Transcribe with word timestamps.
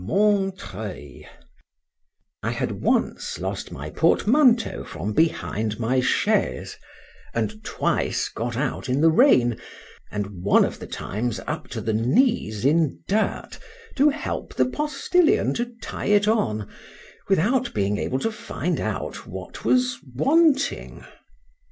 MONTREUIL. 0.03 1.25
I 2.41 2.49
HAD 2.49 2.81
once 2.81 3.37
lost 3.39 3.71
my 3.71 3.91
portmanteau 3.91 4.83
from 4.83 5.13
behind 5.13 5.79
my 5.79 5.99
chaise, 5.99 6.75
and 7.35 7.63
twice 7.63 8.27
got 8.27 8.57
out 8.57 8.89
in 8.89 9.01
the 9.01 9.11
rain, 9.11 9.57
and 10.09 10.41
one 10.41 10.65
of 10.65 10.79
the 10.79 10.87
times 10.87 11.39
up 11.45 11.67
to 11.67 11.81
the 11.81 11.93
knees 11.93 12.65
in 12.65 13.03
dirt, 13.07 13.59
to 13.95 14.09
help 14.09 14.55
the 14.55 14.65
postilion 14.65 15.53
to 15.53 15.71
tie 15.83 16.05
it 16.07 16.27
on, 16.27 16.67
without 17.29 17.71
being 17.75 17.99
able 17.99 18.17
to 18.21 18.31
find 18.31 18.79
out 18.79 19.27
what 19.27 19.63
was 19.63 19.99
wanting. 20.15 21.05